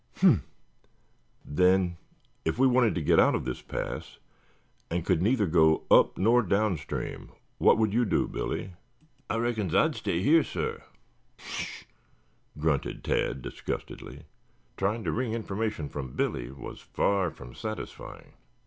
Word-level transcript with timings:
"Humph! 0.17 0.41
Then, 1.45 1.95
if 2.43 2.57
we 2.57 2.65
wanted 2.65 2.95
to 2.95 3.03
get 3.03 3.19
out 3.19 3.35
of 3.35 3.45
this 3.45 3.61
pass, 3.61 4.17
and 4.89 5.05
could 5.05 5.21
neither 5.21 5.45
go 5.45 5.83
up 5.91 6.17
nor 6.17 6.41
downstream, 6.41 7.31
what 7.59 7.77
would 7.77 7.93
you 7.93 8.03
do, 8.03 8.27
Billy?" 8.27 8.73
"Ah 9.29 9.35
reckons 9.35 9.75
Ah'd 9.75 9.93
stay 9.95 10.19
heah, 10.23 10.43
sah." 10.43 10.77
"Pshaw!" 11.37 11.85
grunted 12.57 13.03
Tad 13.03 13.43
disgustedly. 13.43 14.23
Trying 14.75 15.03
to 15.03 15.11
wring 15.11 15.33
information 15.33 15.87
from 15.87 16.15
Billy 16.15 16.49
was 16.49 16.79
far 16.81 17.29
from 17.29 17.53
satisfying. 17.53 18.33